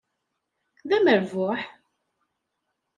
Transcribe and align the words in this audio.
D 0.87 0.89
amerbuḥ! 0.97 1.61